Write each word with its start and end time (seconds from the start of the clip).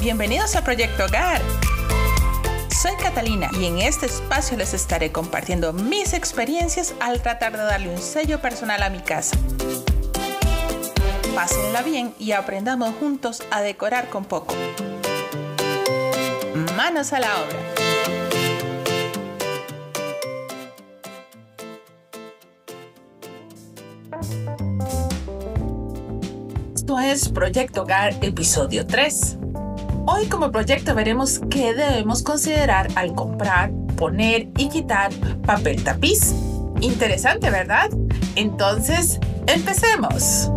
Bienvenidos 0.00 0.56
a 0.56 0.64
Proyecto 0.64 1.04
Hogar. 1.04 1.42
Soy 2.70 2.92
Catalina 3.02 3.50
y 3.60 3.66
en 3.66 3.80
este 3.80 4.06
espacio 4.06 4.56
les 4.56 4.72
estaré 4.72 5.12
compartiendo 5.12 5.74
mis 5.74 6.14
experiencias 6.14 6.94
al 7.00 7.20
tratar 7.20 7.52
de 7.52 7.58
darle 7.58 7.90
un 7.90 7.98
sello 7.98 8.40
personal 8.40 8.82
a 8.82 8.88
mi 8.88 9.00
casa. 9.00 9.36
Pásenla 11.34 11.82
bien 11.82 12.14
y 12.18 12.32
aprendamos 12.32 12.94
juntos 12.94 13.42
a 13.50 13.60
decorar 13.60 14.08
con 14.08 14.24
poco. 14.24 14.54
Manos 16.78 17.12
a 17.12 17.20
la 17.20 17.28
obra. 17.42 17.58
Esto 26.74 26.98
es 26.98 27.28
Proyecto 27.28 27.82
Hogar, 27.82 28.14
episodio 28.22 28.86
3. 28.86 29.39
Hoy 30.12 30.26
como 30.26 30.50
proyecto 30.50 30.92
veremos 30.96 31.40
qué 31.50 31.72
debemos 31.72 32.24
considerar 32.24 32.88
al 32.96 33.14
comprar, 33.14 33.70
poner 33.96 34.48
y 34.58 34.68
quitar 34.68 35.12
papel 35.46 35.84
tapiz. 35.84 36.34
Interesante, 36.80 37.48
¿verdad? 37.48 37.90
Entonces, 38.34 39.20
empecemos. 39.46 40.50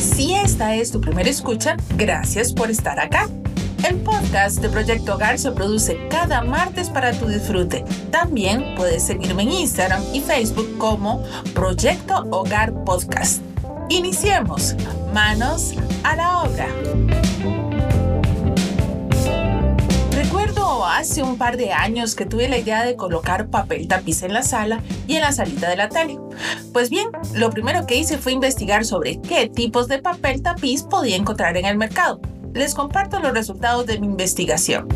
Si 0.00 0.34
esta 0.34 0.74
es 0.74 0.90
tu 0.90 1.00
primera 1.00 1.30
escucha, 1.30 1.76
gracias 1.96 2.52
por 2.52 2.68
estar 2.68 2.98
acá. 2.98 3.28
El 3.88 3.94
podcast 3.98 4.58
de 4.60 4.70
Proyecto 4.70 5.14
Hogar 5.14 5.38
se 5.38 5.52
produce 5.52 6.08
cada 6.08 6.42
martes 6.42 6.90
para 6.90 7.12
tu 7.12 7.28
disfrute. 7.28 7.84
También 8.10 8.74
puedes 8.76 9.04
seguirme 9.04 9.44
en 9.44 9.52
Instagram 9.52 10.02
y 10.12 10.20
Facebook 10.20 10.78
como 10.78 11.22
Proyecto 11.54 12.26
Hogar 12.32 12.74
Podcast. 12.82 13.40
Iniciemos. 13.88 14.74
Manos 15.14 15.74
a 16.02 16.16
la 16.16 16.42
obra. 16.42 16.66
Hace 20.84 21.22
un 21.22 21.38
par 21.38 21.56
de 21.56 21.72
años 21.72 22.14
que 22.14 22.26
tuve 22.26 22.48
la 22.48 22.58
idea 22.58 22.84
de 22.84 22.96
colocar 22.96 23.50
papel 23.50 23.88
tapiz 23.88 24.22
en 24.22 24.32
la 24.32 24.42
sala 24.42 24.82
y 25.06 25.16
en 25.16 25.22
la 25.22 25.32
salita 25.32 25.68
de 25.68 25.76
la 25.76 25.88
tele. 25.88 26.18
Pues 26.72 26.90
bien, 26.90 27.08
lo 27.34 27.50
primero 27.50 27.86
que 27.86 27.96
hice 27.96 28.18
fue 28.18 28.32
investigar 28.32 28.84
sobre 28.84 29.20
qué 29.20 29.48
tipos 29.48 29.88
de 29.88 29.98
papel 29.98 30.42
tapiz 30.42 30.82
podía 30.82 31.16
encontrar 31.16 31.56
en 31.56 31.64
el 31.64 31.76
mercado. 31.76 32.20
Les 32.54 32.74
comparto 32.74 33.18
los 33.20 33.32
resultados 33.32 33.86
de 33.86 33.98
mi 33.98 34.06
investigación. 34.06 34.88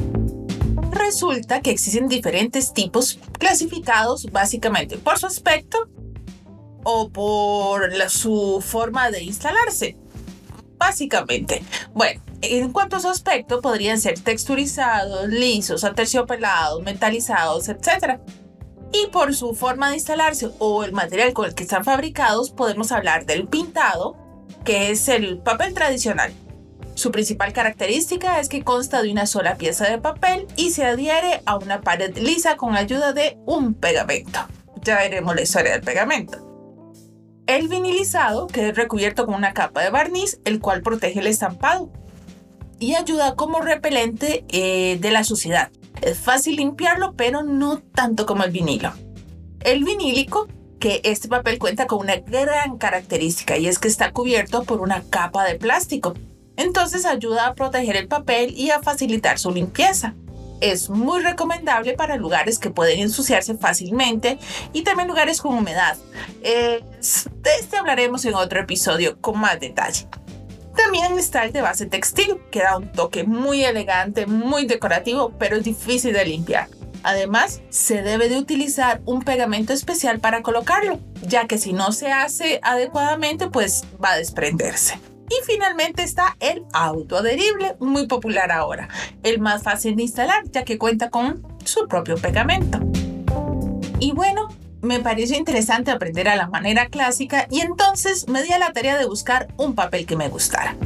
Resulta 0.91 1.61
que 1.61 1.71
existen 1.71 2.09
diferentes 2.09 2.73
tipos 2.73 3.19
clasificados 3.39 4.31
básicamente 4.31 4.99
por 4.99 5.19
su 5.19 5.27
aspecto 5.27 5.89
o 6.85 7.11
por 7.11 7.93
su 8.09 8.63
forma 8.65 9.11
de 9.11 9.23
instalarse. 9.23 9.97
Básicamente. 10.79 11.63
Bueno, 11.95 12.21
en 12.43 12.73
cuanto 12.73 12.97
a 12.97 13.01
su 13.01 13.09
aspecto, 13.09 13.61
podrían 13.61 14.01
ser 14.01 14.19
texturizados, 14.19 15.29
lisos, 15.29 15.85
aterciopelados, 15.85 16.83
metalizados, 16.83 17.69
etc. 17.69 18.19
Y 18.93 19.07
por 19.12 19.35
su 19.35 19.55
forma 19.55 19.89
de 19.89 19.95
instalarse 19.95 20.51
o 20.59 20.85
el 20.85 20.93
material 20.93 21.33
con 21.33 21.47
el 21.47 21.55
que 21.55 21.63
están 21.63 21.85
fabricados, 21.85 22.51
podemos 22.51 22.91
hablar 22.91 23.27
del 23.27 23.47
pintado, 23.47 24.17
que 24.65 24.91
es 24.91 25.09
el 25.09 25.39
papel 25.39 25.73
tradicional. 25.73 26.33
Su 26.95 27.11
principal 27.11 27.53
característica 27.53 28.39
es 28.39 28.48
que 28.48 28.65
consta 28.65 29.03
de 29.03 29.11
una 29.11 29.27
sola 29.27 29.57
pieza 29.57 29.89
de 29.89 29.98
papel 29.98 30.47
y 30.57 30.73
se 30.73 30.85
adhiere 30.85 31.43
a 31.47 31.57
una 31.57 31.81
pared 31.81 32.17
lisa 32.19 32.57
con 32.57 32.77
ayuda 32.77 33.13
de 33.13 33.39
un 33.47 33.75
pegamento. 33.75 34.41
Ya 34.83 34.97
veremos 34.97 35.35
la 35.35 35.43
historia 35.43 35.73
del 35.73 35.83
pegamento. 35.83 36.48
El 37.47 37.69
vinilizado, 37.69 38.47
que 38.47 38.69
es 38.69 38.77
recubierto 38.77 39.27
con 39.27 39.37
una 39.37 39.55
capa 39.55 39.83
de 39.83 39.91
barniz, 39.91 40.41
el 40.45 40.61
cual 40.61 40.83
protege 40.83 41.20
el 41.20 41.27
estampado 41.29 41.91
y 42.83 42.97
ayuda 42.97 43.37
como 43.37 43.61
repelente 43.61 44.45
eh, 44.48 44.98
de 45.01 45.11
la 45.13 45.23
suciedad. 45.23 45.70
Es 46.01 46.19
fácil 46.19 46.57
limpiarlo, 46.57 47.15
pero 47.17 47.45
no 47.45 47.79
tanto 47.79 48.27
como 48.27 48.43
el 48.43 48.51
vinilo. 48.51 48.93
El 49.61 49.85
vinílico, 49.85 50.48
que 50.81 51.01
este 51.05 51.29
papel 51.29 51.61
cuenta 51.61 51.87
con 51.87 52.01
una 52.01 52.17
gran 52.17 52.79
característica 52.79 53.57
y 53.57 53.69
es 53.69 53.79
que 53.79 53.87
está 53.87 54.11
cubierto 54.11 54.65
por 54.65 54.81
una 54.81 55.05
capa 55.05 55.45
de 55.45 55.55
plástico. 55.55 56.15
Entonces 56.57 57.07
ayuda 57.07 57.47
a 57.47 57.55
proteger 57.55 57.97
el 57.97 58.09
papel 58.09 58.53
y 58.57 58.71
a 58.71 58.83
facilitar 58.83 59.39
su 59.39 59.53
limpieza 59.53 60.17
es 60.63 60.89
muy 60.89 61.21
recomendable 61.21 61.95
para 61.95 62.17
lugares 62.17 62.59
que 62.59 62.71
pueden 62.71 63.01
ensuciarse 63.01 63.57
fácilmente 63.57 64.39
y 64.73 64.83
también 64.83 65.09
lugares 65.09 65.41
con 65.42 65.59
humedad. 65.59 65.97
de 66.41 66.81
este 67.61 67.77
hablaremos 67.77 68.25
en 68.25 68.35
otro 68.35 68.61
episodio 68.61 69.21
con 69.21 69.41
más 69.41 69.59
detalle. 69.59 70.07
También 70.77 71.19
está 71.19 71.45
el 71.45 71.53
de 71.53 71.63
base 71.63 71.87
textil, 71.87 72.39
que 72.51 72.61
da 72.61 72.77
un 72.77 72.91
toque 72.93 73.25
muy 73.25 73.65
elegante, 73.65 74.27
muy 74.27 74.67
decorativo, 74.67 75.33
pero 75.39 75.57
es 75.57 75.65
difícil 75.65 76.13
de 76.13 76.25
limpiar. 76.25 76.69
Además, 77.03 77.63
se 77.69 78.03
debe 78.03 78.29
de 78.29 78.39
utilizar 78.39 79.03
un 79.05 79.23
pegamento 79.23 79.73
especial 79.73 80.21
para 80.21 80.43
colocarlo, 80.43 81.01
ya 81.23 81.47
que 81.47 81.59
si 81.59 81.73
no 81.73 81.93
se 81.93 82.13
hace 82.13 82.61
adecuadamente, 82.63 83.49
pues 83.49 83.85
va 84.03 84.13
a 84.13 84.17
desprenderse. 84.17 85.01
Y 85.29 85.45
finalmente 85.47 86.03
está 86.03 86.37
el 86.41 86.65
autoadherible, 86.73 87.77
muy 87.81 88.07
popular 88.07 88.53
ahora, 88.53 88.89
el 89.23 89.41
más 89.41 89.63
fácil 89.63 89.97
de 89.97 90.03
instalar 90.03 90.43
ya 90.51 90.65
que 90.65 90.79
cuenta 90.79 91.11
con 91.11 91.43
su 91.65 91.89
propio 91.89 92.17
pegamento. 92.17 92.79
Y 93.99 94.13
bueno, 94.13 94.49
me 94.83 94.98
pareció 94.98 95.39
interesante 95.39 95.93
aprender 95.93 96.29
a 96.29 96.37
la 96.37 96.48
manera 96.48 96.89
clásica 96.89 97.47
y 97.51 97.61
entonces 97.61 98.29
me 98.29 98.43
di 98.43 98.53
a 98.53 98.59
la 98.59 98.73
tarea 98.73 98.98
de 98.98 99.07
buscar 99.07 99.48
un 99.57 99.75
papel 99.75 100.07
que 100.07 100.17
me 100.17 100.29
gustara. 100.29 100.77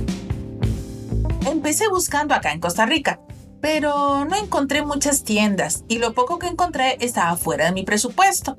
Empecé 1.46 1.88
buscando 1.88 2.34
acá 2.34 2.52
en 2.52 2.60
Costa 2.60 2.84
Rica, 2.84 3.20
pero 3.60 4.26
no 4.26 4.36
encontré 4.36 4.84
muchas 4.84 5.24
tiendas 5.24 5.84
y 5.88 5.98
lo 5.98 6.12
poco 6.12 6.38
que 6.38 6.46
encontré 6.46 6.98
estaba 7.00 7.36
fuera 7.36 7.64
de 7.64 7.72
mi 7.72 7.84
presupuesto. 7.84 8.58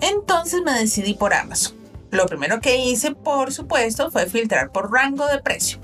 Entonces 0.00 0.62
me 0.64 0.72
decidí 0.72 1.14
por 1.14 1.32
Amazon. 1.32 1.76
Lo 2.10 2.26
primero 2.26 2.60
que 2.60 2.76
hice, 2.76 3.14
por 3.14 3.52
supuesto, 3.52 4.10
fue 4.10 4.26
filtrar 4.26 4.72
por 4.72 4.92
rango 4.92 5.26
de 5.28 5.38
precio. 5.38 5.78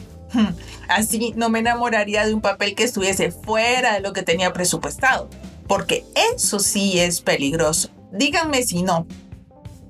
Así 0.88 1.32
no 1.36 1.48
me 1.50 1.60
enamoraría 1.60 2.26
de 2.26 2.34
un 2.34 2.40
papel 2.40 2.74
que 2.74 2.82
estuviese 2.82 3.30
fuera 3.30 3.94
de 3.94 4.00
lo 4.00 4.12
que 4.12 4.22
tenía 4.22 4.52
presupuestado, 4.52 5.30
porque 5.68 6.04
eso 6.34 6.58
sí 6.58 6.98
es 6.98 7.20
peligroso. 7.20 7.90
Díganme 8.12 8.62
si 8.62 8.82
no. 8.82 9.06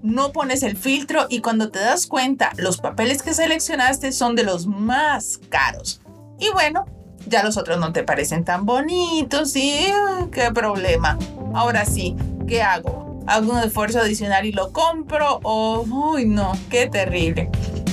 No 0.03 0.33
pones 0.33 0.63
el 0.63 0.77
filtro 0.77 1.27
y 1.29 1.41
cuando 1.41 1.71
te 1.71 1.81
das 1.81 2.07
cuenta, 2.07 2.53
los 2.57 2.79
papeles 2.79 3.23
que 3.23 3.35
seleccionaste 3.35 4.13
son 4.13 4.37
de 4.37 4.45
los 4.45 4.67
más 4.67 5.41
caros. 5.49 6.01
Y 6.39 6.51
bueno, 6.51 6.87
ya 7.27 7.43
los 7.43 7.57
otros 7.57 7.79
no 7.79 7.93
te 7.93 8.05
parecen 8.05 8.45
tan 8.45 8.65
bonitos 8.65 9.57
y 9.57 9.87
qué 10.31 10.53
problema. 10.53 11.19
Ahora 11.53 11.85
sí, 11.85 12.17
¿qué 12.47 12.63
hago? 12.63 13.09
hago 13.29 13.53
un 13.53 13.59
esfuerzo 13.59 14.01
adicional 14.01 14.47
y 14.47 14.53
lo 14.53 14.73
compro 14.73 15.41
o, 15.43 15.85
uy, 15.89 16.25
no, 16.25 16.53
qué 16.71 16.89
terrible. 16.89 17.51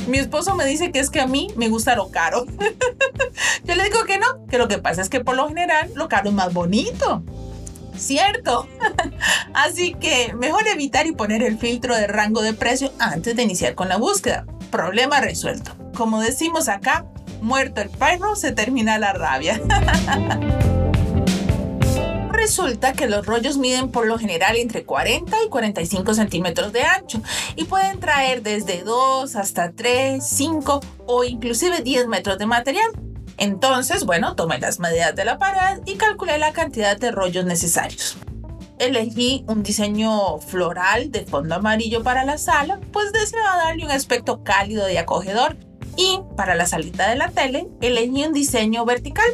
Mi 0.08 0.18
esposo 0.18 0.56
me 0.56 0.66
dice 0.66 0.92
que 0.92 1.00
es 1.00 1.10
que 1.10 1.20
a 1.20 1.28
mí 1.28 1.50
me 1.58 1.68
gusta 1.68 1.96
lo 1.96 2.10
caro. 2.10 2.46
Yo 3.64 3.76
le 3.76 3.84
digo 3.84 4.04
que 4.06 4.18
no, 4.18 4.46
que 4.48 4.58
lo 4.58 4.68
que 4.68 4.78
pasa 4.78 5.02
es 5.02 5.10
que 5.10 5.20
por 5.20 5.36
lo 5.36 5.48
general 5.48 5.92
lo 5.96 6.08
caro 6.08 6.30
es 6.30 6.36
más 6.36 6.54
bonito. 6.54 7.24
¿Cierto? 7.98 8.68
Así 9.54 9.94
que 9.94 10.34
mejor 10.34 10.68
evitar 10.68 11.08
y 11.08 11.12
poner 11.12 11.44
el 11.44 11.58
filtro 11.58 11.96
de 11.96 12.08
rango 12.08 12.42
de 12.42 12.54
precio 12.54 12.92
antes 13.00 13.36
de 13.36 13.44
iniciar 13.44 13.76
con 13.76 13.90
la 13.90 13.98
búsqueda. 13.98 14.46
Problema 14.72 15.22
resuelto. 15.22 15.72
Como 15.96 16.22
decimos 16.22 16.68
acá, 16.68 17.06
muerto 17.42 17.82
el 17.82 17.90
perro, 17.90 18.36
se 18.36 18.52
termina 18.52 18.98
la 18.98 19.14
rabia. 19.14 19.62
resulta 22.46 22.94
que 22.94 23.08
los 23.08 23.26
rollos 23.26 23.58
miden 23.58 23.90
por 23.90 24.06
lo 24.06 24.20
general 24.20 24.56
entre 24.56 24.84
40 24.84 25.36
y 25.44 25.50
45 25.50 26.14
centímetros 26.14 26.72
de 26.74 26.84
ancho 26.84 27.20
y 27.56 27.64
pueden 27.64 28.00
traer 28.00 28.44
desde 28.44 28.84
2 28.84 29.36
hasta 29.36 29.72
3, 29.72 30.24
5 30.24 30.80
o 31.08 31.24
inclusive 31.24 31.82
10 31.82 32.08
metros 32.08 32.38
de 32.38 32.46
material. 32.46 32.92
Entonces, 33.38 34.06
bueno, 34.06 34.36
tomé 34.36 34.60
las 34.60 34.80
medidas 34.80 35.16
de 35.16 35.26
la 35.26 35.38
pared 35.38 35.82
y 35.86 35.96
calculé 35.96 36.38
la 36.38 36.54
cantidad 36.54 36.98
de 36.98 37.12
rollos 37.12 37.46
necesarios. 37.46 38.18
Elegí 38.80 39.46
un 39.48 39.64
diseño 39.64 40.40
floral 40.40 41.12
de 41.12 41.26
fondo 41.26 41.56
amarillo 41.56 42.04
para 42.04 42.26
la 42.26 42.38
sala, 42.38 42.80
pues 42.92 43.12
deseaba 43.14 43.58
darle 43.58 43.86
un 43.86 43.92
aspecto 43.92 44.44
cálido 44.44 44.90
y 44.90 44.98
acogedor. 44.98 45.58
Y 45.98 46.20
para 46.36 46.56
la 46.56 46.66
salita 46.66 47.10
de 47.10 47.16
la 47.16 47.30
tele, 47.30 47.70
elegí 47.82 48.26
un 48.26 48.34
diseño 48.34 48.84
vertical 48.84 49.26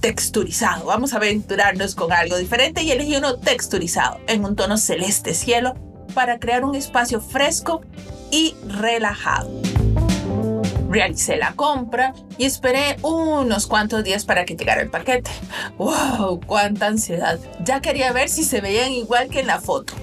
texturizado. 0.00 0.86
Vamos 0.86 1.12
a 1.12 1.18
aventurarnos 1.18 1.94
con 1.94 2.12
algo 2.12 2.36
diferente 2.36 2.82
y 2.82 2.90
elegí 2.90 3.16
uno 3.16 3.36
texturizado 3.36 4.18
en 4.26 4.44
un 4.44 4.56
tono 4.56 4.76
celeste 4.76 5.34
cielo 5.34 5.74
para 6.14 6.38
crear 6.38 6.64
un 6.64 6.74
espacio 6.74 7.20
fresco 7.20 7.82
y 8.30 8.54
relajado. 8.66 9.50
Realicé 10.90 11.36
la 11.36 11.52
compra 11.52 12.14
y 12.36 12.46
esperé 12.46 12.96
unos 13.02 13.68
cuantos 13.68 14.02
días 14.02 14.24
para 14.24 14.44
que 14.44 14.56
llegara 14.56 14.82
el 14.82 14.90
paquete. 14.90 15.30
¡Wow! 15.78 16.40
¡Cuánta 16.44 16.86
ansiedad! 16.88 17.38
Ya 17.60 17.80
quería 17.80 18.12
ver 18.12 18.28
si 18.28 18.42
se 18.42 18.60
veían 18.60 18.90
igual 18.90 19.28
que 19.28 19.38
en 19.38 19.46
la 19.46 19.60
foto. 19.60 19.94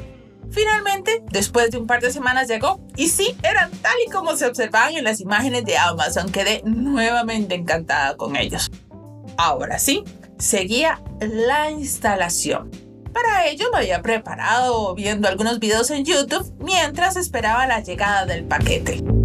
Finalmente, 0.49 1.23
después 1.29 1.71
de 1.71 1.77
un 1.77 1.87
par 1.87 1.99
de 1.99 2.09
semanas 2.09 2.47
llegó 2.47 2.79
y 2.95 3.09
sí, 3.09 3.35
eran 3.43 3.69
tal 3.69 3.95
y 4.07 4.09
como 4.09 4.37
se 4.37 4.45
observaban 4.45 4.95
en 4.95 5.03
las 5.03 5.19
imágenes 5.19 5.65
de 5.65 5.77
Amazon. 5.77 6.31
Quedé 6.31 6.61
nuevamente 6.63 7.55
encantada 7.55 8.15
con 8.15 8.37
ellos. 8.37 8.71
Ahora 9.35 9.79
sí, 9.79 10.05
seguía 10.39 11.01
la 11.19 11.69
instalación. 11.69 12.71
Para 13.11 13.47
ello 13.47 13.65
me 13.73 13.79
había 13.79 14.01
preparado 14.01 14.95
viendo 14.95 15.27
algunos 15.27 15.59
videos 15.59 15.91
en 15.91 16.05
YouTube 16.05 16.53
mientras 16.59 17.17
esperaba 17.17 17.67
la 17.67 17.81
llegada 17.81 18.25
del 18.25 18.45
paquete. 18.45 19.16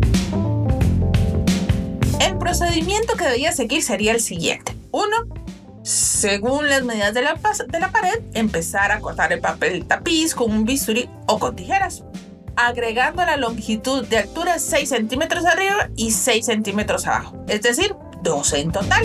El 2.23 2.39
procedimiento 2.39 3.15
que 3.17 3.25
debía 3.25 3.51
seguir 3.51 3.83
sería 3.83 4.13
el 4.13 4.21
siguiente. 4.21 4.77
Uno, 4.93 5.17
según 5.83 6.69
las 6.69 6.85
medidas 6.85 7.15
de 7.15 7.23
la, 7.23 7.35
pared, 7.35 8.21
empezar 8.33 8.93
a 8.93 9.01
cortar 9.01 9.33
el 9.33 9.41
papel 9.41 9.85
tapiz 9.87 10.33
con 10.33 10.53
un 10.53 10.65
bisturí 10.65 11.11
o 11.27 11.41
con 11.41 11.57
tijeras, 11.57 12.05
agregando 12.55 13.25
la 13.25 13.37
longitud 13.37 14.07
de 14.07 14.19
altura 14.19 14.61
6 14.61 14.89
centímetros 14.89 15.45
arriba 15.47 15.91
y 15.97 16.13
6 16.13 16.47
centímetros 16.47 17.09
abajo, 17.09 17.45
es 17.49 17.61
decir, 17.63 17.97
12 18.23 18.61
en 18.61 18.71
total. 18.71 19.05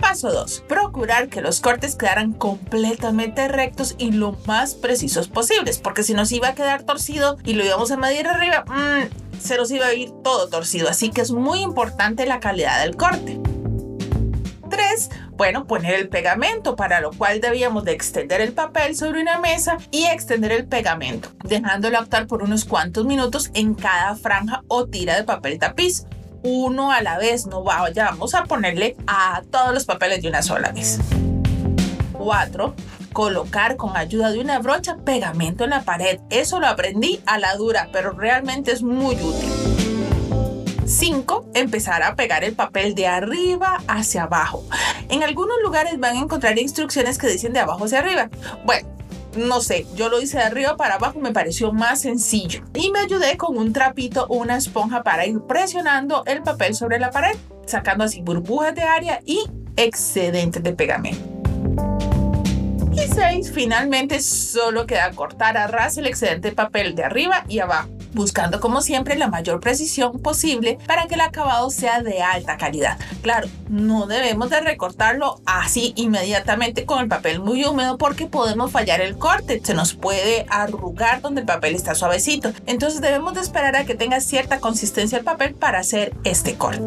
Paso 0.00 0.32
2. 0.32 0.64
Procurar 0.66 1.28
que 1.28 1.40
los 1.40 1.60
cortes 1.60 1.94
quedaran 1.94 2.32
completamente 2.32 3.46
rectos 3.46 3.94
y 3.96 4.10
lo 4.10 4.36
más 4.46 4.74
precisos 4.74 5.28
posibles, 5.28 5.78
porque 5.78 6.02
si 6.02 6.14
nos 6.14 6.32
iba 6.32 6.48
a 6.48 6.54
quedar 6.56 6.82
torcido 6.82 7.38
y 7.44 7.52
lo 7.52 7.64
íbamos 7.64 7.92
a 7.92 7.96
medir 7.96 8.26
arriba, 8.26 8.64
mmm, 8.66 9.25
se 9.40 9.56
nos 9.56 9.70
iba 9.70 9.86
a 9.86 9.94
ir 9.94 10.10
todo 10.22 10.48
torcido, 10.48 10.88
así 10.88 11.10
que 11.10 11.20
es 11.20 11.30
muy 11.30 11.60
importante 11.60 12.26
la 12.26 12.40
calidad 12.40 12.82
del 12.82 12.96
corte. 12.96 13.40
3 14.68 15.10
bueno, 15.36 15.66
poner 15.66 15.94
el 15.94 16.08
pegamento, 16.08 16.76
para 16.76 17.00
lo 17.00 17.10
cual 17.10 17.42
debíamos 17.42 17.84
de 17.84 17.92
extender 17.92 18.40
el 18.40 18.54
papel 18.54 18.96
sobre 18.96 19.20
una 19.20 19.38
mesa 19.38 19.76
y 19.90 20.06
extender 20.06 20.50
el 20.50 20.66
pegamento, 20.66 21.28
dejándolo 21.44 21.98
actuar 21.98 22.26
por 22.26 22.42
unos 22.42 22.64
cuantos 22.64 23.04
minutos 23.04 23.50
en 23.52 23.74
cada 23.74 24.16
franja 24.16 24.62
o 24.68 24.86
tira 24.86 25.14
de 25.14 25.24
papel 25.24 25.58
tapiz. 25.58 26.06
Uno 26.42 26.90
a 26.90 27.02
la 27.02 27.18
vez, 27.18 27.46
no 27.46 27.62
vamos 27.64 28.34
a 28.34 28.44
ponerle 28.44 28.96
a 29.06 29.42
todos 29.50 29.74
los 29.74 29.84
papeles 29.84 30.22
de 30.22 30.28
una 30.28 30.42
sola 30.42 30.72
vez. 30.72 31.00
4. 32.14 32.74
Colocar 33.16 33.76
con 33.76 33.96
ayuda 33.96 34.30
de 34.30 34.40
una 34.40 34.58
brocha 34.58 34.98
pegamento 34.98 35.64
en 35.64 35.70
la 35.70 35.84
pared. 35.84 36.20
Eso 36.28 36.60
lo 36.60 36.66
aprendí 36.66 37.22
a 37.24 37.38
la 37.38 37.56
dura, 37.56 37.88
pero 37.90 38.10
realmente 38.10 38.72
es 38.72 38.82
muy 38.82 39.14
útil. 39.14 39.48
5. 40.84 41.46
Empezar 41.54 42.02
a 42.02 42.14
pegar 42.14 42.44
el 42.44 42.52
papel 42.52 42.94
de 42.94 43.06
arriba 43.06 43.78
hacia 43.88 44.24
abajo. 44.24 44.66
En 45.08 45.22
algunos 45.22 45.56
lugares 45.62 45.98
van 45.98 46.18
a 46.18 46.20
encontrar 46.20 46.58
instrucciones 46.58 47.16
que 47.16 47.28
dicen 47.28 47.54
de 47.54 47.60
abajo 47.60 47.86
hacia 47.86 48.00
arriba. 48.00 48.28
Bueno, 48.66 48.86
no 49.34 49.62
sé, 49.62 49.86
yo 49.94 50.10
lo 50.10 50.20
hice 50.20 50.36
de 50.36 50.44
arriba 50.44 50.76
para 50.76 50.96
abajo, 50.96 51.18
me 51.18 51.32
pareció 51.32 51.72
más 51.72 52.02
sencillo. 52.02 52.64
Y 52.74 52.90
me 52.90 52.98
ayudé 52.98 53.38
con 53.38 53.56
un 53.56 53.72
trapito 53.72 54.26
o 54.28 54.36
una 54.36 54.58
esponja 54.58 55.02
para 55.02 55.24
ir 55.24 55.40
presionando 55.40 56.22
el 56.26 56.42
papel 56.42 56.74
sobre 56.74 56.98
la 56.98 57.10
pared, 57.12 57.34
sacando 57.64 58.04
así 58.04 58.20
burbujas 58.20 58.74
de 58.74 58.82
área 58.82 59.22
y 59.24 59.42
excedentes 59.78 60.62
de 60.62 60.74
pegamento. 60.74 61.35
Y 63.06 63.14
6. 63.14 63.52
Finalmente 63.52 64.20
solo 64.20 64.86
queda 64.86 65.10
cortar 65.12 65.56
a 65.56 65.66
ras 65.66 65.96
el 65.96 66.06
excedente 66.06 66.50
de 66.50 66.54
papel 66.54 66.94
de 66.94 67.04
arriba 67.04 67.44
y 67.48 67.60
abajo 67.60 67.88
buscando 68.12 68.60
como 68.60 68.80
siempre 68.80 69.16
la 69.16 69.28
mayor 69.28 69.60
precisión 69.60 70.18
posible 70.20 70.78
para 70.86 71.06
que 71.06 71.14
el 71.14 71.20
acabado 71.20 71.70
sea 71.70 72.02
de 72.02 72.22
alta 72.22 72.56
calidad. 72.56 72.98
Claro, 73.22 73.46
no 73.68 74.06
debemos 74.06 74.48
de 74.50 74.60
recortarlo 74.60 75.40
así 75.44 75.92
inmediatamente 75.96 76.86
con 76.86 76.98
el 76.98 77.08
papel 77.08 77.40
muy 77.40 77.64
húmedo 77.64 77.98
porque 77.98 78.26
podemos 78.26 78.72
fallar 78.72 79.02
el 79.02 79.18
corte, 79.18 79.60
se 79.62 79.74
nos 79.74 79.94
puede 79.94 80.46
arrugar 80.48 81.20
donde 81.20 81.42
el 81.42 81.46
papel 81.46 81.74
está 81.74 81.94
suavecito. 81.94 82.52
Entonces 82.66 83.02
debemos 83.02 83.34
de 83.34 83.42
esperar 83.42 83.76
a 83.76 83.84
que 83.84 83.94
tenga 83.94 84.20
cierta 84.20 84.60
consistencia 84.60 85.18
el 85.18 85.24
papel 85.24 85.54
para 85.54 85.78
hacer 85.78 86.14
este 86.24 86.56
corte 86.56 86.82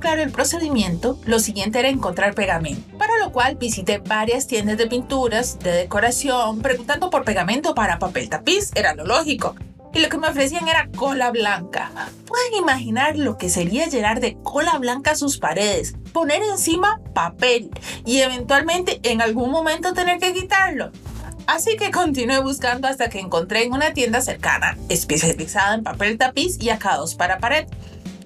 claro 0.00 0.22
el 0.22 0.32
procedimiento, 0.32 1.18
lo 1.24 1.38
siguiente 1.38 1.78
era 1.78 1.88
encontrar 1.88 2.34
pegamento, 2.34 2.98
para 2.98 3.18
lo 3.18 3.30
cual 3.30 3.56
visité 3.56 3.98
varias 3.98 4.46
tiendas 4.46 4.78
de 4.78 4.86
pinturas, 4.86 5.58
de 5.58 5.72
decoración, 5.72 6.62
preguntando 6.62 7.10
por 7.10 7.24
pegamento 7.24 7.74
para 7.74 7.98
papel 7.98 8.28
tapiz, 8.28 8.72
era 8.74 8.94
lo 8.94 9.04
lógico. 9.04 9.54
Y 9.92 9.98
lo 9.98 10.08
que 10.08 10.18
me 10.18 10.28
ofrecían 10.28 10.68
era 10.68 10.88
cola 10.96 11.30
blanca. 11.32 11.90
Pueden 12.26 12.54
imaginar 12.54 13.18
lo 13.18 13.36
que 13.36 13.48
sería 13.48 13.88
llenar 13.88 14.20
de 14.20 14.36
cola 14.42 14.78
blanca 14.78 15.16
sus 15.16 15.38
paredes, 15.38 15.94
poner 16.12 16.42
encima 16.42 17.00
papel 17.12 17.70
y 18.06 18.20
eventualmente 18.20 19.00
en 19.02 19.20
algún 19.20 19.50
momento 19.50 19.92
tener 19.92 20.18
que 20.18 20.32
quitarlo. 20.32 20.92
Así 21.46 21.76
que 21.76 21.90
continué 21.90 22.40
buscando 22.40 22.86
hasta 22.86 23.08
que 23.08 23.18
encontré 23.18 23.64
en 23.64 23.72
una 23.72 23.92
tienda 23.92 24.20
cercana, 24.20 24.78
especializada 24.88 25.74
en 25.74 25.82
papel 25.82 26.16
tapiz 26.16 26.56
y 26.60 26.70
acabados 26.70 27.16
para 27.16 27.38
pared 27.38 27.66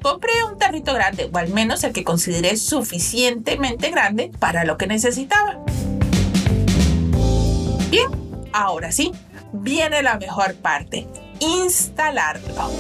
compré 0.05 0.33
un 0.45 0.59
tarrito 0.59 0.93
grande, 0.93 1.31
o 1.33 1.39
al 1.39 1.49
menos 1.49 1.83
el 1.83 1.95
que 1.95 2.05
consideré 2.05 2.59
suficientemente 2.59 3.91
grande 3.91 4.31
para 4.39 4.67
lo 4.67 4.77
que 4.77 4.87
necesitaba. 4.87 5.65
Bien, 7.89 8.09
ahora 8.53 8.93
sí, 8.93 9.13
viene 9.55 10.03
la 10.03 10.19
mejor 10.19 10.57
parte, 10.57 11.09
instalarlo. 11.41 12.71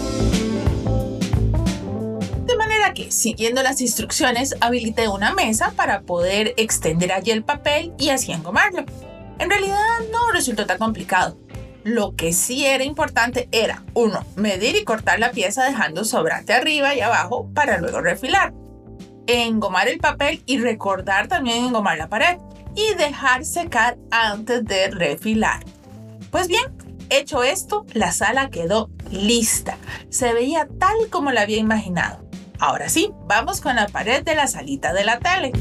De 2.45 2.57
manera 2.59 2.93
que, 2.93 3.11
siguiendo 3.11 3.63
las 3.63 3.81
instrucciones, 3.81 4.55
habilité 4.61 5.09
una 5.09 5.33
mesa 5.33 5.73
para 5.75 6.03
poder 6.03 6.53
extender 6.59 7.11
allí 7.11 7.31
el 7.31 7.43
papel 7.43 7.95
y 7.99 8.11
así 8.11 8.33
engomarlo. 8.33 8.85
En 9.39 9.49
realidad 9.49 9.79
no 10.13 10.31
resultó 10.31 10.67
tan 10.67 10.77
complicado. 10.77 11.39
Lo 11.85 12.17
que 12.17 12.33
sí 12.33 12.65
era 12.65 12.83
importante 12.83 13.47
era, 13.53 13.83
uno, 13.93 14.25
medir 14.37 14.75
y 14.75 14.85
cortar 14.85 15.19
la 15.19 15.33
pieza 15.33 15.65
dejando 15.65 16.05
sobrante 16.05 16.55
arriba 16.55 16.95
y 16.95 17.03
abajo 17.03 17.51
para 17.53 17.77
luego 17.77 18.01
refilar. 18.01 18.55
Engomar 19.27 19.89
el 19.89 19.99
papel 19.99 20.43
y 20.47 20.59
recordar 20.59 21.29
también 21.29 21.63
engomar 21.63 21.99
la 21.99 22.09
pared. 22.09 22.39
Y 22.75 22.95
dejar 22.95 23.45
secar 23.45 23.99
antes 24.11 24.65
de 24.65 24.89
refilar. 24.89 25.63
Pues 26.31 26.49
bien, 26.49 26.65
hecho 27.11 27.43
esto, 27.43 27.85
la 27.93 28.13
sala 28.13 28.49
quedó 28.49 28.91
lista. 29.11 29.77
Se 30.09 30.33
veía 30.33 30.67
tal 30.81 30.97
como 31.11 31.33
la 31.33 31.43
había 31.43 31.59
imaginado. 31.59 32.27
Ahora 32.59 32.89
sí, 32.89 33.13
vamos 33.27 33.61
con 33.61 33.77
la 33.77 33.89
pared 33.89 34.25
de 34.25 34.35
la 34.35 34.47
salita 34.47 34.95
de 34.95 35.05
la 35.05 35.19
tele. 35.19 35.53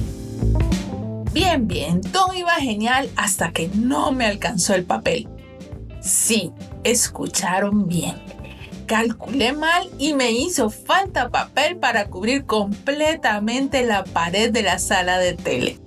Bien, 1.33 1.67
bien, 1.67 1.99
todo 1.99 2.33
iba 2.33 2.53
genial 2.53 3.09
hasta 3.17 3.51
que 3.51 3.67
no 3.75 4.13
me 4.13 4.25
alcanzó 4.25 4.73
el 4.73 4.85
papel. 4.85 5.27
Sí, 6.03 6.51
escucharon 6.83 7.87
bien. 7.87 8.21
Calculé 8.87 9.53
mal 9.53 9.89
y 9.97 10.13
me 10.13 10.31
hizo 10.31 10.69
falta 10.69 11.29
papel 11.29 11.77
para 11.77 12.09
cubrir 12.09 12.45
completamente 12.45 13.85
la 13.85 14.03
pared 14.03 14.51
de 14.51 14.63
la 14.63 14.79
sala 14.79 15.17
de 15.17 15.33
tele. 15.33 15.79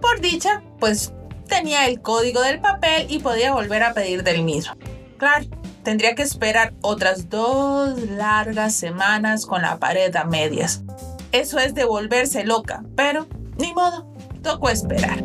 Por 0.00 0.20
dicha, 0.20 0.64
pues 0.80 1.12
tenía 1.46 1.86
el 1.86 2.02
código 2.02 2.42
del 2.42 2.60
papel 2.60 3.06
y 3.08 3.20
podía 3.20 3.54
volver 3.54 3.84
a 3.84 3.94
pedir 3.94 4.24
del 4.24 4.42
mismo. 4.42 4.74
Claro, 5.16 5.46
tendría 5.84 6.16
que 6.16 6.22
esperar 6.22 6.74
otras 6.80 7.30
dos 7.30 7.96
largas 8.10 8.74
semanas 8.74 9.46
con 9.46 9.62
la 9.62 9.78
pared 9.78 10.14
a 10.16 10.24
medias. 10.24 10.82
Eso 11.30 11.60
es 11.60 11.72
de 11.74 11.84
volverse 11.84 12.44
loca, 12.44 12.82
pero 12.96 13.28
ni 13.58 13.72
modo, 13.72 14.12
tocó 14.42 14.70
esperar. 14.70 15.22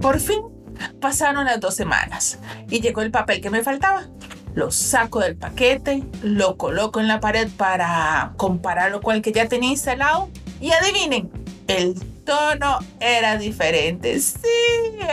Por 0.00 0.20
fin 0.20 0.57
Pasaron 1.00 1.44
las 1.44 1.60
dos 1.60 1.74
semanas 1.74 2.38
y 2.68 2.80
llegó 2.80 3.02
el 3.02 3.10
papel 3.10 3.40
que 3.40 3.50
me 3.50 3.62
faltaba. 3.62 4.08
Lo 4.54 4.70
saco 4.72 5.20
del 5.20 5.36
paquete, 5.36 6.02
lo 6.22 6.56
coloco 6.56 6.98
en 6.98 7.06
la 7.06 7.20
pared 7.20 7.48
para 7.56 8.32
compararlo 8.36 9.00
con 9.00 9.14
el 9.14 9.22
que 9.22 9.30
ya 9.30 9.46
tenía 9.46 9.70
instalado 9.70 10.28
y 10.60 10.72
adivinen, 10.72 11.30
el 11.68 11.94
tono 12.24 12.78
era 12.98 13.38
diferente. 13.38 14.18
Sí, 14.18 14.38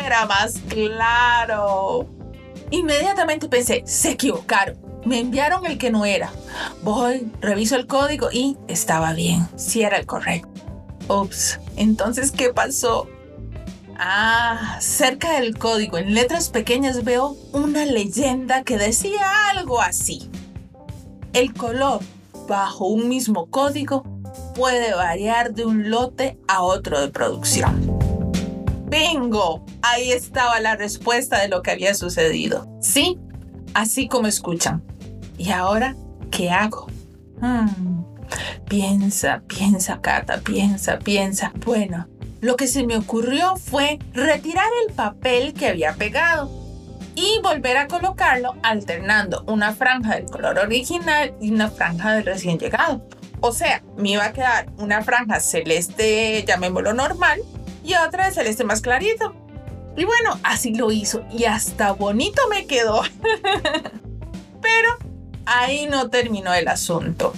era 0.03 0.25
más 0.25 0.55
claro. 0.67 2.07
Inmediatamente 2.71 3.47
pensé, 3.47 3.83
se 3.85 4.11
equivocaron. 4.11 4.77
Me 5.05 5.19
enviaron 5.19 5.65
el 5.67 5.77
que 5.77 5.91
no 5.91 6.05
era. 6.05 6.31
Voy, 6.81 7.31
reviso 7.39 7.75
el 7.75 7.85
código 7.85 8.29
y 8.31 8.57
estaba 8.67 9.13
bien. 9.13 9.47
Sí 9.55 9.83
era 9.83 9.97
el 9.97 10.07
correcto. 10.07 10.49
Ups, 11.07 11.59
entonces, 11.75 12.31
¿qué 12.31 12.51
pasó? 12.51 13.07
Ah, 13.97 14.77
cerca 14.81 15.39
del 15.39 15.57
código, 15.57 15.97
en 15.97 16.13
letras 16.13 16.49
pequeñas 16.49 17.03
veo 17.03 17.37
una 17.53 17.85
leyenda 17.85 18.63
que 18.63 18.77
decía 18.77 19.21
algo 19.51 19.81
así. 19.81 20.29
El 21.33 21.53
color 21.53 22.01
bajo 22.47 22.87
un 22.87 23.07
mismo 23.07 23.45
código 23.47 24.03
puede 24.53 24.93
variar 24.93 25.53
de 25.53 25.65
un 25.65 25.89
lote 25.89 26.37
a 26.47 26.61
otro 26.61 26.99
de 26.99 27.09
producción. 27.09 27.97
¡Bingo! 28.87 29.65
Ahí 29.81 30.11
estaba 30.11 30.59
la 30.59 30.75
respuesta 30.75 31.39
de 31.39 31.47
lo 31.47 31.61
que 31.61 31.71
había 31.71 31.93
sucedido. 31.95 32.67
Sí, 32.81 33.17
así 33.73 34.07
como 34.07 34.27
escuchan. 34.27 34.83
¿Y 35.37 35.51
ahora 35.51 35.95
qué 36.31 36.49
hago? 36.49 36.87
Hmm, 37.41 38.03
piensa, 38.67 39.41
piensa, 39.47 39.99
Cata, 40.01 40.39
piensa, 40.39 40.99
piensa. 40.99 41.51
Bueno, 41.65 42.07
lo 42.45 42.57
que 42.57 42.67
se 42.67 42.85
me 42.85 42.95
ocurrió 42.95 43.55
fue 43.55 43.97
retirar 44.13 44.67
el 44.87 44.93
papel 44.93 45.55
que 45.55 45.67
había 45.67 45.95
pegado 45.95 46.51
y 47.15 47.39
volver 47.41 47.75
a 47.75 47.87
colocarlo 47.87 48.55
alternando 48.61 49.43
una 49.47 49.73
franja 49.73 50.13
del 50.13 50.25
color 50.25 50.59
original 50.59 51.33
y 51.41 51.51
una 51.51 51.71
franja 51.71 52.13
del 52.13 52.23
recién 52.23 52.59
llegado. 52.59 53.03
O 53.41 53.51
sea, 53.51 53.81
me 53.97 54.11
iba 54.11 54.25
a 54.25 54.33
quedar 54.33 54.67
una 54.77 55.01
franja 55.01 55.39
celeste, 55.39 56.45
llamémoslo 56.47 56.93
normal, 56.93 57.41
y 57.83 57.95
otra 57.95 58.27
de 58.27 58.33
celeste 58.33 58.63
más 58.63 58.81
clarito. 58.81 59.33
Y 59.97 60.05
bueno, 60.05 60.39
así 60.43 60.75
lo 60.75 60.91
hizo 60.91 61.25
y 61.31 61.45
hasta 61.45 61.93
bonito 61.93 62.43
me 62.51 62.67
quedó. 62.67 63.01
Pero 64.61 64.89
ahí 65.47 65.87
no 65.89 66.11
terminó 66.11 66.53
el 66.53 66.67
asunto. 66.67 67.33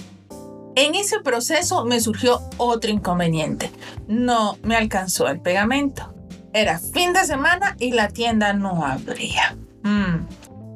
En 0.78 0.94
ese 0.94 1.18
proceso 1.18 1.84
me 1.84 2.00
surgió 2.00 2.40
otro 2.56 2.88
inconveniente. 2.88 3.72
No 4.06 4.58
me 4.62 4.76
alcanzó 4.76 5.26
el 5.26 5.40
pegamento. 5.40 6.14
Era 6.52 6.78
fin 6.78 7.12
de 7.12 7.24
semana 7.24 7.74
y 7.80 7.90
la 7.90 8.10
tienda 8.10 8.52
no 8.52 8.86
abría. 8.86 9.56
Mm. 9.82 10.28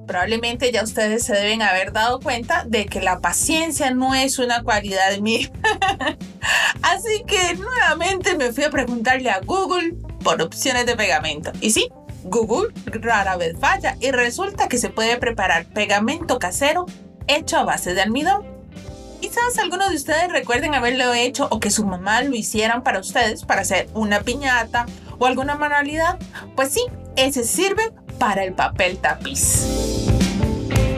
Probablemente 0.09 0.73
ya 0.73 0.83
ustedes 0.83 1.23
se 1.23 1.35
deben 1.35 1.63
haber 1.63 1.93
dado 1.93 2.19
cuenta 2.19 2.65
de 2.67 2.87
que 2.87 3.01
la 3.01 3.21
paciencia 3.21 3.93
no 3.93 4.13
es 4.17 4.41
una 4.41 4.65
cualidad 4.65 5.17
mía. 5.19 5.53
Así 6.83 7.23
que 7.25 7.55
nuevamente 7.55 8.37
me 8.37 8.53
fui 8.53 8.65
a 8.65 8.71
preguntarle 8.71 9.31
a 9.31 9.39
Google 9.39 9.95
por 10.25 10.43
opciones 10.43 10.85
de 10.85 10.97
pegamento. 10.97 11.53
Y 11.61 11.71
sí, 11.71 11.89
Google 12.25 12.75
rara 12.87 13.37
vez 13.37 13.57
falla 13.57 13.97
y 14.01 14.11
resulta 14.11 14.69
que 14.69 14.79
se 14.79 14.91
puede 14.91 15.17
preparar 15.19 15.67
pegamento 15.67 16.41
casero 16.41 16.87
hecho 17.29 17.57
a 17.57 17.63
base 17.63 17.95
de 17.95 18.03
almidón. 18.03 18.52
Quizás 19.23 19.57
algunos 19.59 19.91
de 19.91 19.95
ustedes 19.95 20.33
recuerden 20.33 20.75
haberlo 20.75 21.15
hecho 21.15 21.47
o 21.53 21.61
que 21.61 21.71
su 21.71 21.87
mamá 21.87 22.23
lo 22.23 22.35
hicieran 22.35 22.83
para 22.83 22.99
ustedes 22.99 23.45
para 23.45 23.61
hacer 23.61 23.89
una 23.95 24.23
piñata 24.23 24.85
o 25.17 25.27
alguna 25.27 25.55
manualidad. 25.55 26.19
Pues 26.57 26.73
sí, 26.73 26.85
ese 27.15 27.45
sirve 27.45 27.93
para 28.19 28.43
el 28.43 28.53
papel 28.53 28.99
tapiz. 28.99 29.65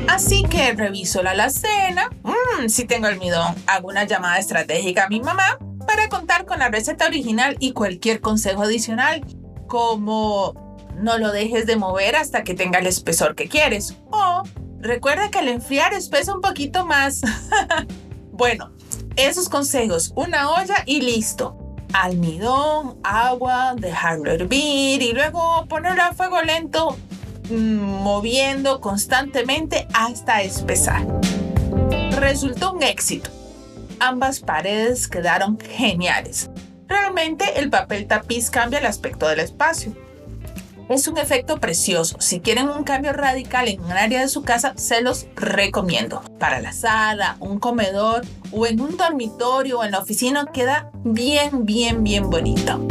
Así 0.09 0.43
que 0.45 0.73
reviso 0.73 1.23
la 1.23 1.33
alacena. 1.33 2.09
Mmm, 2.23 2.69
si 2.69 2.87
tengo 2.87 3.09
almidón, 3.09 3.55
hago 3.67 3.89
una 3.89 4.05
llamada 4.05 4.39
estratégica 4.39 5.05
a 5.05 5.09
mi 5.11 5.21
mamá 5.21 5.59
para 5.87 6.09
contar 6.09 6.47
con 6.47 6.61
la 6.61 6.71
receta 6.71 7.05
original 7.05 7.59
y 7.61 7.73
cualquier 7.73 8.23
consejo 8.23 8.63
adicional, 8.63 9.23
como 9.69 10.55
no 10.97 11.19
lo 11.19 11.31
dejes 11.31 11.67
de 11.67 11.77
mover 11.77 12.17
hasta 12.17 12.43
que 12.43 12.55
tenga 12.55 12.79
el 12.79 12.87
espesor 12.87 13.35
que 13.35 13.49
quieres. 13.51 13.95
O 14.11 14.45
recuerda 14.81 15.31
que 15.31 15.41
al 15.41 15.49
enfriar 15.49 15.93
espesa 15.93 16.35
un 16.35 16.41
poquito 16.41 16.87
más. 16.87 17.21
bueno, 18.35 18.73
esos 19.15 19.49
consejos, 19.49 20.13
una 20.17 20.51
olla 20.51 20.83
y 20.87 21.01
listo. 21.01 21.57
Almidón, 21.93 22.99
agua, 23.05 23.75
dejarlo 23.77 24.33
hervir 24.33 25.01
y 25.01 25.13
luego 25.13 25.67
ponerlo 25.69 26.03
a 26.03 26.13
fuego 26.13 26.43
lento, 26.43 26.97
mm, 27.49 27.79
moviendo 27.79 28.81
constantemente 28.81 29.87
hasta 29.95 30.43
espesar. 30.43 31.07
Resultó 32.19 32.73
un 32.73 32.83
éxito. 32.83 33.31
Ambas 34.01 34.41
paredes 34.41 35.07
quedaron 35.07 35.57
geniales. 35.61 36.51
Realmente 36.89 37.61
el 37.61 37.71
papel 37.71 38.09
tapiz 38.09 38.51
cambia 38.51 38.81
el 38.81 38.87
aspecto 38.87 39.29
del 39.29 39.39
espacio. 39.39 39.95
Es 40.89 41.09
un 41.09 41.17
efecto 41.17 41.59
precioso. 41.61 42.17
Si 42.21 42.41
quieren 42.41 42.69
un 42.69 42.85
cambio 42.85 43.15
radical 43.15 43.69
en 43.69 43.81
un 43.81 43.93
área 43.93 44.21
de 44.21 44.29
su 44.29 44.43
casa, 44.43 44.75
se 44.77 45.01
los 45.01 45.27
recomiendo. 45.35 46.21
Para 46.39 46.61
la 46.61 46.73
sala, 46.73 47.39
un 47.41 47.59
comedor 47.59 48.23
o 48.53 48.67
en 48.67 48.83
un 48.83 48.99
dormitorio 48.99 49.79
o 49.79 49.85
en 49.85 49.93
la 49.93 50.01
oficina 50.01 50.45
queda 50.53 50.91
bien, 51.03 51.65
bien, 51.65 52.05
bien 52.05 52.29
bonito. 52.29 52.87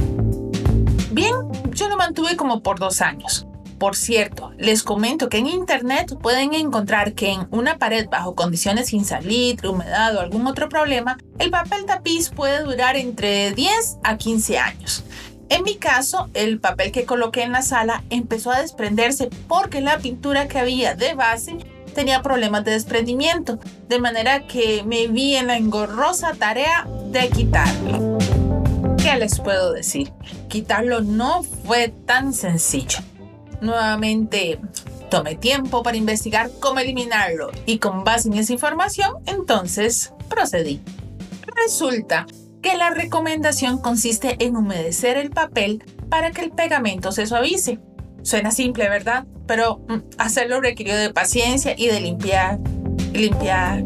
Bien, 1.11 1.35
yo 1.71 1.87
lo 1.87 1.95
mantuve 1.95 2.35
como 2.35 2.63
por 2.63 2.79
dos 2.79 2.99
años. 3.01 3.45
Por 3.77 3.95
cierto, 3.95 4.53
les 4.57 4.81
comento 4.81 5.29
que 5.29 5.37
en 5.37 5.47
internet 5.47 6.17
pueden 6.19 6.55
encontrar 6.55 7.13
que 7.13 7.31
en 7.31 7.47
una 7.51 7.77
pared 7.77 8.07
bajo 8.09 8.33
condiciones 8.33 8.87
sin 8.87 9.05
salitre, 9.05 9.69
humedad 9.69 10.15
o 10.15 10.21
algún 10.21 10.47
otro 10.47 10.67
problema, 10.67 11.17
el 11.37 11.51
papel 11.51 11.85
tapiz 11.85 12.29
puede 12.29 12.63
durar 12.63 12.95
entre 12.95 13.51
10 13.51 13.99
a 14.03 14.17
15 14.17 14.57
años. 14.57 15.03
En 15.53 15.61
mi 15.61 15.75
caso, 15.75 16.31
el 16.33 16.59
papel 16.59 16.91
que 16.91 17.05
coloqué 17.05 17.43
en 17.43 17.51
la 17.51 17.61
sala 17.61 18.03
empezó 18.09 18.49
a 18.49 18.59
desprenderse 18.59 19.29
porque 19.47 19.81
la 19.81 19.99
pintura 19.99 20.47
que 20.47 20.57
había 20.57 20.95
de 20.95 21.13
base 21.13 21.59
tenía 21.93 22.23
problemas 22.23 22.65
de 22.65 22.71
desprendimiento, 22.71 23.59
de 23.87 23.99
manera 23.99 24.47
que 24.47 24.81
me 24.83 25.07
vi 25.09 25.35
en 25.35 25.45
la 25.45 25.57
engorrosa 25.57 26.33
tarea 26.33 26.87
de 27.11 27.29
quitarlo. 27.29 28.17
¿Qué 28.97 29.15
les 29.15 29.39
puedo 29.39 29.73
decir? 29.73 30.11
Quitarlo 30.49 31.01
no 31.01 31.43
fue 31.43 31.89
tan 31.89 32.33
sencillo. 32.33 32.97
Nuevamente 33.61 34.59
tomé 35.11 35.35
tiempo 35.35 35.83
para 35.83 35.97
investigar 35.97 36.49
cómo 36.59 36.79
eliminarlo 36.79 37.51
y 37.67 37.77
con 37.77 38.03
base 38.03 38.27
en 38.27 38.39
esa 38.39 38.53
información, 38.53 39.17
entonces 39.27 40.13
procedí. 40.29 40.81
Resulta 41.55 42.25
que 42.63 42.75
la 42.75 42.89
recomendación 42.89 43.77
consiste 43.77 44.37
en 44.39 44.55
humedecer 44.55 45.17
el 45.17 45.29
papel 45.29 45.83
para 46.09 46.31
que 46.31 46.41
el 46.41 46.51
pegamento 46.51 47.11
se 47.11 47.27
suavice. 47.27 47.79
Suena 48.23 48.51
simple, 48.51 48.89
¿verdad? 48.89 49.25
Pero 49.45 49.81
mm, 49.89 49.99
hacerlo 50.17 50.61
requirió 50.61 50.97
de 50.97 51.13
paciencia 51.13 51.75
y 51.77 51.87
de 51.87 51.99
limpiar, 51.99 52.59
limpiar 53.11 53.83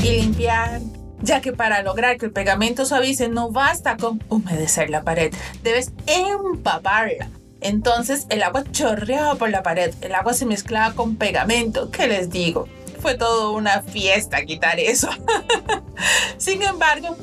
y 0.00 0.10
limpiar, 0.12 0.80
ya 1.20 1.40
que 1.40 1.52
para 1.52 1.82
lograr 1.82 2.18
que 2.18 2.26
el 2.26 2.32
pegamento 2.32 2.86
suavice 2.86 3.28
no 3.28 3.50
basta 3.50 3.96
con 3.96 4.22
humedecer 4.28 4.90
la 4.90 5.02
pared, 5.02 5.34
debes 5.64 5.92
empaparla. 6.06 7.28
Entonces 7.60 8.26
el 8.30 8.44
agua 8.44 8.62
chorreaba 8.70 9.34
por 9.34 9.50
la 9.50 9.64
pared, 9.64 9.92
el 10.02 10.14
agua 10.14 10.34
se 10.34 10.46
mezclaba 10.46 10.94
con 10.94 11.16
pegamento, 11.16 11.90
¿qué 11.90 12.06
les 12.06 12.30
digo? 12.30 12.68
Fue 13.00 13.16
todo 13.16 13.52
una 13.52 13.82
fiesta 13.82 14.44
quitar 14.44 14.78
eso. 14.78 15.08
Sin 16.38 16.62
embargo, 16.62 17.16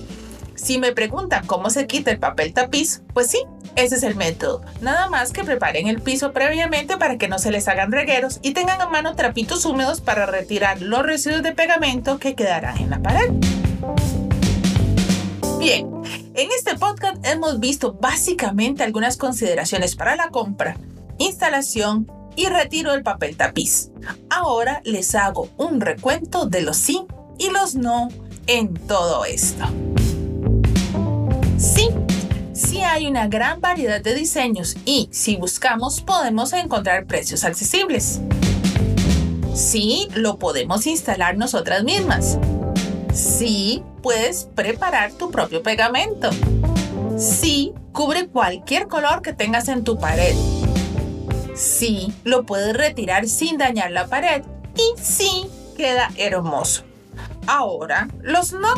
si 0.67 0.79
me 0.79 0.91
preguntan 0.91 1.47
cómo 1.47 1.69
se 1.69 1.87
quita 1.87 2.11
el 2.11 2.19
papel 2.19 2.51
tapiz, 2.51 3.01
pues 3.13 3.27
sí, 3.27 3.41
ese 3.77 3.95
es 3.95 4.03
el 4.03 4.15
método. 4.15 4.61
Nada 4.81 5.07
más 5.07 5.31
que 5.31 5.45
preparen 5.45 5.87
el 5.87 6.01
piso 6.01 6.33
previamente 6.33 6.97
para 6.97 7.17
que 7.17 7.29
no 7.29 7.39
se 7.39 7.51
les 7.51 7.69
hagan 7.69 7.89
regueros 7.89 8.39
y 8.41 8.51
tengan 8.51 8.81
a 8.81 8.89
mano 8.89 9.15
trapitos 9.15 9.65
húmedos 9.65 10.01
para 10.01 10.25
retirar 10.25 10.81
los 10.81 11.03
residuos 11.03 11.41
de 11.41 11.53
pegamento 11.53 12.19
que 12.19 12.35
quedarán 12.35 12.77
en 12.79 12.89
la 12.89 12.99
pared. 12.99 13.31
Bien, 15.57 15.89
en 16.33 16.49
este 16.51 16.77
podcast 16.77 17.25
hemos 17.25 17.61
visto 17.61 17.93
básicamente 17.93 18.83
algunas 18.83 19.15
consideraciones 19.15 19.95
para 19.95 20.17
la 20.17 20.31
compra, 20.31 20.75
instalación 21.17 22.11
y 22.35 22.47
retiro 22.47 22.91
del 22.91 23.03
papel 23.03 23.37
tapiz. 23.37 23.91
Ahora 24.29 24.81
les 24.83 25.15
hago 25.15 25.47
un 25.55 25.79
recuento 25.79 26.45
de 26.45 26.59
los 26.59 26.75
sí 26.75 27.05
y 27.37 27.51
los 27.51 27.75
no 27.75 28.09
en 28.47 28.73
todo 28.73 29.23
esto. 29.23 29.65
Hay 32.89 33.05
una 33.05 33.27
gran 33.27 33.61
variedad 33.61 34.01
de 34.01 34.15
diseños 34.15 34.75
y 34.85 35.09
si 35.11 35.35
buscamos 35.35 36.01
podemos 36.01 36.53
encontrar 36.53 37.05
precios 37.05 37.43
accesibles. 37.43 38.21
Sí, 39.53 40.07
lo 40.15 40.39
podemos 40.39 40.87
instalar 40.87 41.37
nosotras 41.37 41.83
mismas. 41.83 42.39
Sí, 43.13 43.83
puedes 44.01 44.47
preparar 44.55 45.11
tu 45.11 45.29
propio 45.29 45.61
pegamento. 45.61 46.29
Sí, 47.17 47.73
cubre 47.91 48.27
cualquier 48.27 48.87
color 48.87 49.21
que 49.21 49.33
tengas 49.33 49.67
en 49.67 49.83
tu 49.83 49.99
pared. 49.99 50.35
Sí, 51.55 52.13
lo 52.23 52.45
puedes 52.45 52.75
retirar 52.75 53.27
sin 53.27 53.57
dañar 53.57 53.91
la 53.91 54.07
pared. 54.07 54.43
Y 54.75 54.99
sí, 54.99 55.45
queda 55.75 56.09
hermoso. 56.17 56.83
Ahora, 57.45 58.07
los 58.21 58.53
no 58.53 58.73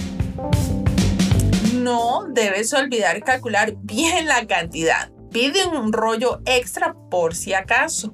no 1.80 2.26
debes 2.30 2.74
olvidar 2.74 3.24
calcular 3.24 3.74
bien 3.78 4.28
la 4.28 4.46
cantidad. 4.46 5.10
Pide 5.32 5.66
un 5.66 5.94
rollo 5.94 6.42
extra 6.46 6.96
por 7.10 7.36
si 7.36 7.54
acaso. 7.54 8.14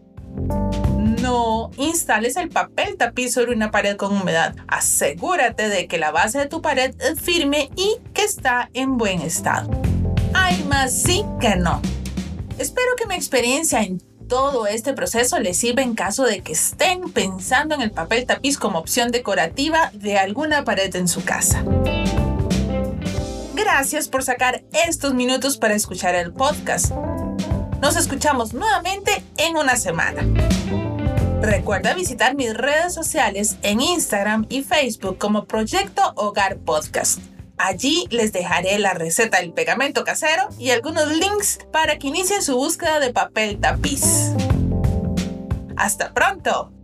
No 1.22 1.72
instales 1.78 2.36
el 2.38 2.50
papel 2.50 2.98
tapiz 2.98 3.34
sobre 3.34 3.54
una 3.54 3.72
pared 3.72 3.96
con 3.96 4.16
humedad. 4.16 4.56
Asegúrate 4.68 5.70
de 5.70 5.88
que 5.88 5.98
la 5.98 6.12
base 6.12 6.40
de 6.40 6.46
tu 6.46 6.62
pared 6.62 6.94
es 7.02 7.20
firme 7.20 7.72
y 7.76 7.98
que 8.14 8.24
está 8.24 8.70
en 8.74 8.98
buen 8.98 9.22
estado. 9.22 9.72
Hay 10.34 10.64
más 10.66 10.94
sí 10.94 11.24
que 11.40 11.56
no. 11.56 11.82
Espero 12.58 12.96
que 12.98 13.08
mi 13.08 13.16
experiencia 13.16 13.82
en 13.82 14.00
todo 14.28 14.68
este 14.68 14.94
proceso 14.94 15.40
les 15.40 15.58
sirva 15.58 15.82
en 15.82 15.96
caso 15.96 16.24
de 16.24 16.42
que 16.42 16.54
estén 16.54 17.12
pensando 17.12 17.76
en 17.76 17.82
el 17.82 17.92
papel 17.92 18.26
tapiz 18.26 18.58
como 18.58 18.80
opción 18.80 19.12
decorativa 19.12 19.92
de 19.94 20.18
alguna 20.18 20.64
pared 20.64 20.96
en 20.96 21.08
su 21.08 21.24
casa. 21.24 21.64
Gracias 23.78 24.08
por 24.08 24.24
sacar 24.24 24.64
estos 24.72 25.14
minutos 25.14 25.58
para 25.58 25.76
escuchar 25.76 26.16
el 26.16 26.32
podcast. 26.32 26.92
Nos 27.82 27.98
escuchamos 27.98 28.54
nuevamente 28.54 29.22
en 29.36 29.58
una 29.58 29.76
semana. 29.76 30.26
Recuerda 31.42 31.94
visitar 31.94 32.36
mis 32.36 32.54
redes 32.54 32.94
sociales 32.94 33.58
en 33.64 33.82
Instagram 33.82 34.46
y 34.48 34.64
Facebook 34.64 35.18
como 35.18 35.44
Proyecto 35.44 36.14
Hogar 36.16 36.56
Podcast. 36.60 37.20
Allí 37.58 38.08
les 38.12 38.32
dejaré 38.32 38.80
la 38.80 38.94
receta 38.94 39.42
del 39.42 39.52
pegamento 39.52 40.06
casero 40.06 40.48
y 40.58 40.70
algunos 40.70 41.10
links 41.10 41.60
para 41.74 42.00
que 42.00 42.08
inicien 42.08 42.42
su 42.44 42.56
búsqueda 42.56 43.02
de 43.02 43.12
papel 43.12 43.60
tapiz. 43.60 44.32
¡Hasta 45.76 46.14
pronto! 46.14 46.75